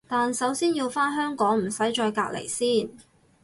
[0.07, 2.89] 但首先要返香港唔使再隔離先